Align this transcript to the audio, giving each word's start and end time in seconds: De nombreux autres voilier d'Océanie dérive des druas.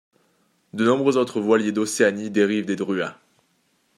De 0.73 0.83
nombreux 0.83 1.15
autres 1.17 1.39
voilier 1.39 1.71
d'Océanie 1.71 2.31
dérive 2.31 2.65
des 2.65 2.75
druas. 2.75 3.19